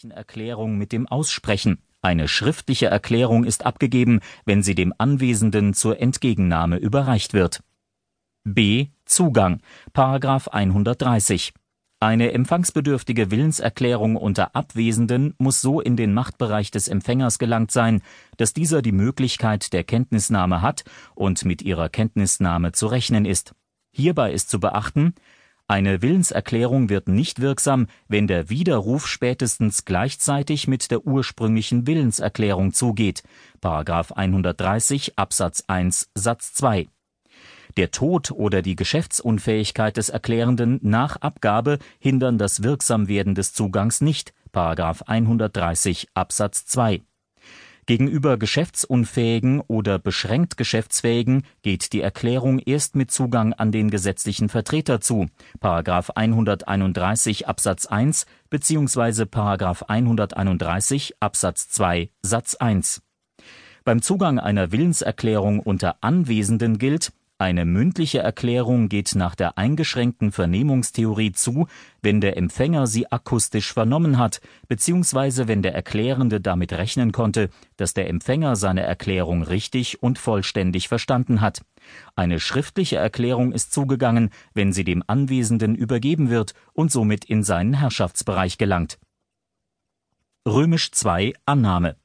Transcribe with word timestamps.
mündlichen 0.00 0.10
Erklärung 0.10 0.78
mit 0.78 0.92
dem 0.92 1.06
Aussprechen. 1.06 1.78
Eine 2.00 2.26
schriftliche 2.26 2.86
Erklärung 2.86 3.44
ist 3.44 3.66
abgegeben, 3.66 4.20
wenn 4.46 4.62
sie 4.62 4.74
dem 4.74 4.94
Anwesenden 4.96 5.74
zur 5.74 6.00
Entgegennahme 6.00 6.78
überreicht 6.78 7.34
wird. 7.34 7.62
B. 8.44 8.88
Zugang 9.04 9.60
Paragraph 9.92 10.48
130 10.48 11.52
eine 12.02 12.32
empfangsbedürftige 12.32 13.30
Willenserklärung 13.30 14.16
unter 14.16 14.56
Abwesenden 14.56 15.34
muss 15.36 15.60
so 15.60 15.82
in 15.82 15.96
den 15.96 16.14
Machtbereich 16.14 16.70
des 16.70 16.88
Empfängers 16.88 17.38
gelangt 17.38 17.70
sein, 17.70 18.00
dass 18.38 18.54
dieser 18.54 18.80
die 18.80 18.92
Möglichkeit 18.92 19.74
der 19.74 19.84
Kenntnisnahme 19.84 20.62
hat 20.62 20.84
und 21.14 21.44
mit 21.44 21.60
ihrer 21.60 21.90
Kenntnisnahme 21.90 22.72
zu 22.72 22.86
rechnen 22.86 23.26
ist. 23.26 23.54
Hierbei 23.92 24.32
ist 24.32 24.48
zu 24.48 24.60
beachten, 24.60 25.14
eine 25.70 26.02
Willenserklärung 26.02 26.88
wird 26.88 27.06
nicht 27.06 27.40
wirksam, 27.40 27.86
wenn 28.08 28.26
der 28.26 28.50
Widerruf 28.50 29.06
spätestens 29.06 29.84
gleichzeitig 29.84 30.66
mit 30.66 30.90
der 30.90 31.06
ursprünglichen 31.06 31.86
Willenserklärung 31.86 32.72
zugeht.§ 32.72 33.22
130 34.12 35.16
Absatz 35.16 35.62
1 35.68 36.10
Satz 36.16 36.54
2. 36.54 36.88
Der 37.76 37.92
Tod 37.92 38.32
oder 38.32 38.62
die 38.62 38.74
Geschäftsunfähigkeit 38.74 39.96
des 39.96 40.08
Erklärenden 40.08 40.80
nach 40.82 41.18
Abgabe 41.18 41.78
hindern 42.00 42.36
das 42.36 42.64
Wirksamwerden 42.64 43.36
des 43.36 43.52
Zugangs 43.52 44.00
nicht.§ 44.00 44.34
130 45.06 46.08
Absatz 46.14 46.66
2 46.66 47.00
Gegenüber 47.90 48.36
geschäftsunfähigen 48.36 49.60
oder 49.62 49.98
beschränkt 49.98 50.56
Geschäftsfähigen 50.56 51.42
geht 51.62 51.92
die 51.92 52.02
Erklärung 52.02 52.60
erst 52.60 52.94
mit 52.94 53.10
Zugang 53.10 53.52
an 53.52 53.72
den 53.72 53.90
gesetzlichen 53.90 54.48
Vertreter 54.48 55.00
zu(§ 55.00 55.26
131 56.14 57.48
Absatz 57.48 57.86
1 57.86 58.26
bzw.§ 58.48 59.22
131 59.88 61.14
Absatz 61.18 61.68
2 61.70 62.10
Satz 62.22 62.54
1). 62.54 63.02
Beim 63.82 64.02
Zugang 64.02 64.38
einer 64.38 64.70
Willenserklärung 64.70 65.58
unter 65.58 65.96
Anwesenden 66.00 66.78
gilt 66.78 67.10
eine 67.40 67.64
mündliche 67.64 68.18
Erklärung 68.18 68.90
geht 68.90 69.14
nach 69.14 69.34
der 69.34 69.56
eingeschränkten 69.56 70.30
Vernehmungstheorie 70.30 71.32
zu, 71.32 71.68
wenn 72.02 72.20
der 72.20 72.36
Empfänger 72.36 72.86
sie 72.86 73.10
akustisch 73.10 73.72
vernommen 73.72 74.18
hat, 74.18 74.42
beziehungsweise 74.68 75.48
wenn 75.48 75.62
der 75.62 75.74
Erklärende 75.74 76.40
damit 76.40 76.74
rechnen 76.74 77.12
konnte, 77.12 77.48
dass 77.78 77.94
der 77.94 78.10
Empfänger 78.10 78.56
seine 78.56 78.82
Erklärung 78.82 79.42
richtig 79.42 80.02
und 80.02 80.18
vollständig 80.18 80.88
verstanden 80.88 81.40
hat. 81.40 81.62
Eine 82.14 82.40
schriftliche 82.40 82.96
Erklärung 82.96 83.52
ist 83.52 83.72
zugegangen, 83.72 84.30
wenn 84.52 84.74
sie 84.74 84.84
dem 84.84 85.02
Anwesenden 85.06 85.74
übergeben 85.74 86.28
wird 86.28 86.52
und 86.74 86.92
somit 86.92 87.24
in 87.24 87.42
seinen 87.42 87.72
Herrschaftsbereich 87.72 88.58
gelangt. 88.58 88.98
Römisch 90.46 90.90
II 91.04 91.34
Annahme 91.46 91.96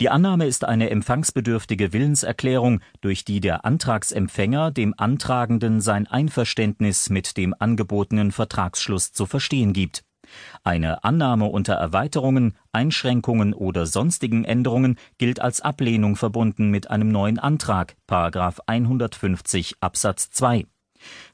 die 0.00 0.10
Annahme 0.10 0.46
ist 0.46 0.64
eine 0.64 0.90
empfangsbedürftige 0.90 1.92
Willenserklärung, 1.92 2.80
durch 3.00 3.24
die 3.24 3.40
der 3.40 3.64
Antragsempfänger 3.64 4.70
dem 4.70 4.94
Antragenden 4.96 5.80
sein 5.80 6.06
Einverständnis 6.06 7.10
mit 7.10 7.36
dem 7.36 7.54
angebotenen 7.58 8.32
Vertragsschluss 8.32 9.12
zu 9.12 9.26
verstehen 9.26 9.72
gibt. 9.72 10.04
Eine 10.62 11.04
Annahme 11.04 11.46
unter 11.46 11.74
Erweiterungen, 11.74 12.54
Einschränkungen 12.72 13.52
oder 13.52 13.86
sonstigen 13.86 14.44
Änderungen 14.44 14.96
gilt 15.18 15.40
als 15.40 15.60
Ablehnung 15.60 16.16
verbunden 16.16 16.70
mit 16.70 16.90
einem 16.90 17.08
neuen 17.08 17.38
Antrag(§ 17.38 17.94
150 18.66 19.76
Absatz 19.80 20.30
2). 20.30 20.66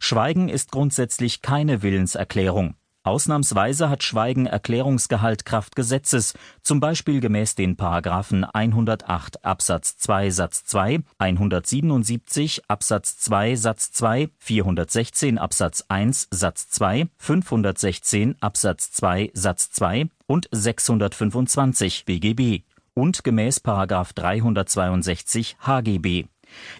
Schweigen 0.00 0.48
ist 0.48 0.72
grundsätzlich 0.72 1.42
keine 1.42 1.82
Willenserklärung 1.82 2.74
Ausnahmsweise 3.02 3.88
hat 3.88 4.02
Schweigen 4.02 4.44
Erklärungsgehalt 4.44 5.46
Kraft 5.46 5.74
Gesetzes, 5.74 6.34
zum 6.62 6.80
Beispiel 6.80 7.20
gemäß 7.20 7.54
den§ 7.54 7.76
108 8.52 9.42
Absatz 9.42 9.96
2 9.96 10.28
Satz 10.28 10.64
2, 10.64 11.00
177 11.16 12.62
Absatz 12.68 13.18
2 13.18 13.56
Satz 13.56 13.92
2, 13.92 14.28
416 14.38 15.38
Absatz 15.38 15.82
1 15.88 16.28
Satz 16.30 16.68
2, 16.68 17.08
516 17.16 18.36
Absatz 18.42 18.92
2 18.92 19.30
Satz 19.32 19.70
2 19.70 20.10
und 20.26 20.48
625 20.52 22.04
BGB 22.04 22.64
und 22.92 23.24
gemäß§ 23.24 23.64
362 24.14 25.56
HGB. 25.60 26.26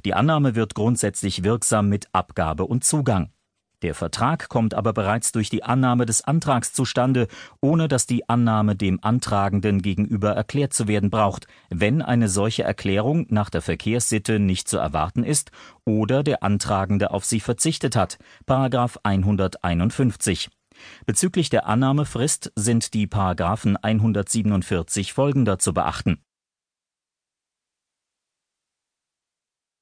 Die 0.05 0.12
Annahme 0.12 0.55
wird 0.55 0.75
grundsätzlich 0.75 1.44
wirksam 1.44 1.89
mit 1.89 2.09
Abgabe 2.12 2.67
und 2.67 2.84
Zugang 2.84 3.31
der 3.83 3.95
Vertrag 3.95 4.49
kommt 4.49 4.75
aber 4.75 4.93
bereits 4.93 5.33
durch 5.33 5.49
die 5.49 5.63
Annahme 5.63 6.05
des 6.05 6.23
Antrags 6.23 6.73
zustande, 6.73 7.29
ohne 7.61 7.89
dass 7.89 8.07
die 8.07 8.29
Annahme 8.29 8.77
dem 8.77 9.03
Antragenden 9.03 9.81
gegenüber 9.81 10.33
erklärt 10.33 10.75
zu 10.75 10.87
werden 10.87 11.11
braucht, 11.11 11.47
wenn 11.71 12.03
eine 12.03 12.29
solche 12.29 12.63
Erklärung 12.63 13.27
nach 13.31 13.49
der 13.49 13.63
Verkehrssitte 13.63 14.39
nicht 14.39 14.69
zu 14.69 14.77
erwarten 14.77 15.25
ist 15.25 15.51
oder 15.85 16.23
der 16.23 16.43
Antragende 16.43 17.11
auf 17.11 17.25
sie 17.25 17.41
verzichtet 17.41 17.97
hat(§ 17.97 18.19
151). 19.03 20.51
Bezüglich 21.07 21.51
der 21.51 21.67
Annahmefrist 21.67 22.53
sind 22.57 22.95
die§ 22.95 23.07
147 23.83 25.12
folgender 25.12 25.59
zu 25.59 25.75
beachten. 25.75 26.23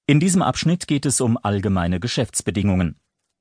In 0.06 0.20
diesem 0.20 0.42
Abschnitt 0.42 0.86
geht 0.86 1.04
es 1.04 1.20
um 1.20 1.38
allgemeine 1.40 2.00
Geschäftsbedingungen 2.00 2.98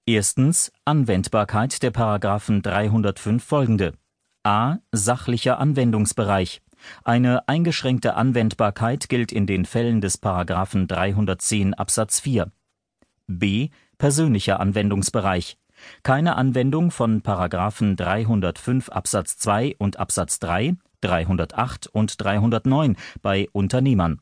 Erstens 0.10 0.72
Anwendbarkeit 0.86 1.84
der§ 1.84 1.92
305 2.62 3.44
folgende: 3.44 3.94
a. 4.42 4.78
Sachlicher 4.94 5.60
Anwendungsbereich 5.60 6.62
Eine 7.04 7.46
eingeschränkte 7.50 8.16
Anwendbarkeit 8.16 9.10
gilt 9.10 9.34
in 9.34 9.46
den 9.48 9.66
Fällen 9.66 10.00
des§ 10.00 10.24
310 10.88 11.74
Absatz 11.74 12.22
4. 12.22 12.54
b. 13.28 13.68
Persönlicher 13.98 14.62
Anwendungsbereich 14.62 15.58
Keine 16.04 16.38
Anwendung 16.38 16.92
von§ 16.92 17.22
305 17.98 18.88
Absatz 18.88 19.38
2 19.40 19.76
und 19.78 20.00
Absatz 20.00 20.40
3, 20.40 20.78
308 21.02 21.88
und 21.88 22.24
309 22.24 22.96
bei 23.22 23.50
Unternehmern. 23.52 24.22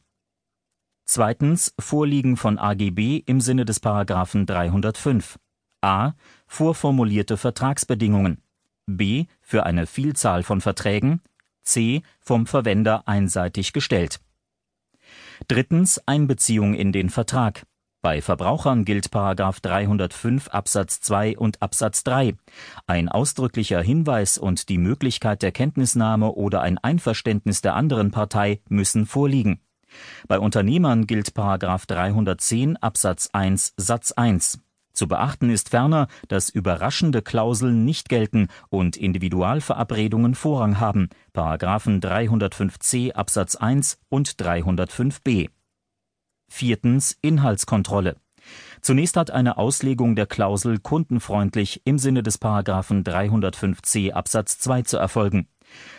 Vorliegen 1.08 2.38
von 2.38 2.58
AGB 2.58 3.22
im 3.28 3.40
Sinne 3.40 3.66
des§ 3.66 3.84
305 4.48 5.38
a. 5.86 6.16
Vorformulierte 6.48 7.38
Vertragsbedingungen 7.38 8.42
b. 8.88 9.26
für 9.42 9.66
eine 9.66 9.86
Vielzahl 9.86 10.44
von 10.44 10.60
Verträgen 10.60 11.22
c. 11.64 12.02
vom 12.20 12.46
Verwender 12.46 13.08
einseitig 13.08 13.72
gestellt. 13.72 14.20
Drittens 15.48 16.02
Einbeziehung 16.08 16.74
in 16.74 16.92
den 16.92 17.10
Vertrag 17.10 17.66
bei 18.02 18.22
Verbrauchern 18.22 18.86
gilt§ 18.86 19.08
305 19.64 20.50
Absatz 20.50 21.02
2 21.02 21.40
und 21.40 21.64
Absatz 21.64 22.04
3. 22.04 22.36
Ein 22.86 23.10
ausdrücklicher 23.10 23.82
Hinweis 23.82 24.38
und 24.38 24.70
die 24.70 24.78
Möglichkeit 24.78 25.42
der 25.42 25.52
Kenntnisnahme 25.52 26.32
oder 26.34 26.62
ein 26.62 26.78
Einverständnis 26.78 27.62
der 27.62 27.74
anderen 27.74 28.12
Partei 28.12 28.62
müssen 28.70 29.08
vorliegen. 29.08 29.60
Bei 30.28 30.38
Unternehmern 30.38 31.08
gilt§ 31.08 31.30
310 31.88 32.78
Absatz 32.78 33.30
1 33.34 33.74
Satz 33.76 34.12
1 34.12 34.60
zu 34.96 35.08
beachten 35.08 35.50
ist 35.50 35.70
ferner, 35.70 36.08
dass 36.28 36.50
überraschende 36.50 37.22
Klauseln 37.22 37.86
nicht 37.86 38.10
gelten 38.10 38.48
und 38.70 38.98
Individualverabredungen 38.98 40.36
Vorrang 40.36 40.80
haben(§ 40.80 41.10
305c 42.02 43.14
Absatz 43.14 43.56
1 43.56 44.00
und 44.10 44.30
305b). 44.32 45.50
Viertens 46.48 47.18
Inhaltskontrolle 47.22 48.16
Zunächst 48.82 49.18
hat 49.18 49.32
eine 49.32 49.58
Auslegung 49.58 50.16
der 50.16 50.28
Klausel 50.28 50.80
kundenfreundlich 50.80 51.82
im 51.86 51.98
Sinne 51.98 52.24
des§ 52.24 52.42
305c 53.04 54.12
Absatz 54.12 54.60
2 54.60 54.84
zu 54.84 54.98
erfolgen. 54.98 55.48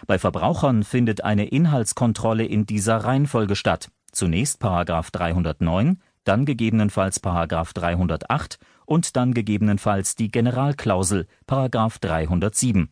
Bei 0.07 0.19
Verbrauchern 0.19 0.85
findet 0.85 1.25
eine 1.25 1.47
Inhaltskontrolle 1.47 2.45
in 2.45 2.67
dieser 2.67 2.99
Reihenfolge 2.99 3.57
statt: 3.57 3.91
zunächst§ 4.13 4.63
309, 5.13 6.01
dann 6.29 6.45
gegebenenfalls§ 6.45 7.23
308 7.75 8.59
und 8.85 9.17
dann 9.17 9.35
gegebenenfalls 9.35 10.15
die 10.15 10.31
Generalklausel(§ 10.31 11.27
307). 12.01 12.91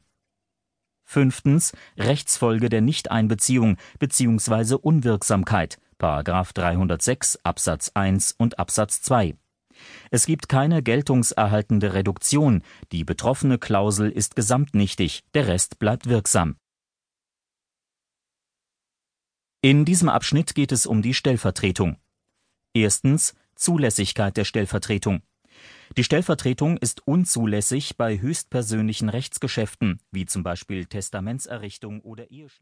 Fünftens 1.04 1.72
Rechtsfolge 1.98 2.68
der 2.68 2.80
Nichteinbeziehung 2.80 3.76
bzw. 3.98 4.74
Unwirksamkeit(§ 4.74 5.78
306 6.54 7.38
Absatz 7.44 7.90
1 7.94 8.32
und 8.38 8.58
Absatz 8.58 9.02
2). 9.02 9.36
Es 10.10 10.26
gibt 10.26 10.48
keine 10.48 10.82
geltungserhaltende 10.82 11.94
Reduktion, 11.94 12.62
die 12.92 13.04
betroffene 13.04 13.58
Klausel 13.58 14.10
ist 14.10 14.36
gesamtnichtig, 14.36 15.24
der 15.34 15.48
Rest 15.48 15.78
bleibt 15.78 16.08
wirksam. 16.08 16.56
In 19.60 19.84
diesem 19.84 20.08
Abschnitt 20.08 20.54
geht 20.54 20.72
es 20.72 20.86
um 20.86 21.00
die 21.00 21.14
Stellvertretung. 21.14 21.96
Erstens 22.76 23.36
Zulässigkeit 23.54 24.36
der 24.36 24.44
Stellvertretung. 24.44 25.22
Die 25.96 26.02
Stellvertretung 26.02 26.76
ist 26.76 27.06
unzulässig 27.06 27.96
bei 27.96 28.20
höchstpersönlichen 28.20 29.08
Rechtsgeschäften 29.08 30.00
wie 30.10 30.26
zum 30.26 30.42
Beispiel 30.42 30.86
Testamentserrichtung 30.86 32.00
oder 32.00 32.32
Eheschließung 32.32 32.50